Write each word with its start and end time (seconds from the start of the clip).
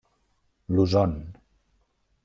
Luzon. 0.79 1.13